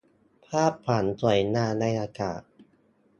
[0.45, 2.41] ภาพฝันสวยงามในอากาศ